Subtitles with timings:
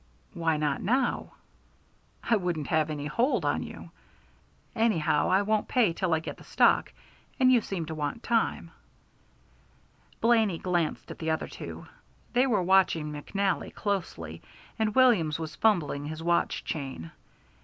[0.33, 1.33] "Why not now?"
[2.23, 3.91] "I wouldn't have any hold on you.
[4.75, 6.91] Anyhow, I won't pay till I get the stock,
[7.39, 8.71] and you seem to want time."
[10.19, 11.85] Blaney glanced at the other two.
[12.33, 14.41] They were watching McNally closely,
[14.79, 17.11] and Williams was fumbling his watch chain.